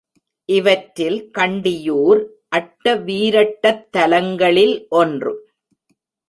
இவற்றில் 0.49 1.19
கண்டியூர் 1.37 2.21
அட்ட 2.49 2.95
வீரட்டத்தலங்களில் 2.95 4.75
ஒன்று. 4.89 5.33